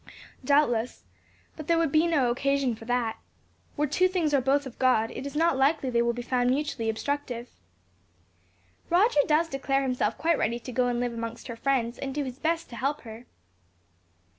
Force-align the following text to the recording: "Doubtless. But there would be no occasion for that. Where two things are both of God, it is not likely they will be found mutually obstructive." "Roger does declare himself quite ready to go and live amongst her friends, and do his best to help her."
"Doubtless. 0.43 1.03
But 1.55 1.67
there 1.67 1.77
would 1.77 1.91
be 1.91 2.07
no 2.07 2.31
occasion 2.31 2.73
for 2.73 2.85
that. 2.85 3.19
Where 3.75 3.87
two 3.87 4.07
things 4.07 4.33
are 4.33 4.41
both 4.41 4.65
of 4.65 4.79
God, 4.79 5.11
it 5.11 5.27
is 5.27 5.35
not 5.35 5.59
likely 5.59 5.91
they 5.91 6.01
will 6.01 6.11
be 6.11 6.23
found 6.23 6.49
mutually 6.49 6.89
obstructive." 6.89 7.49
"Roger 8.89 9.19
does 9.27 9.47
declare 9.47 9.83
himself 9.83 10.17
quite 10.17 10.39
ready 10.39 10.57
to 10.57 10.71
go 10.71 10.87
and 10.87 10.99
live 10.99 11.13
amongst 11.13 11.49
her 11.49 11.55
friends, 11.55 11.99
and 11.99 12.15
do 12.15 12.23
his 12.23 12.39
best 12.39 12.67
to 12.71 12.75
help 12.77 13.01
her." 13.01 13.27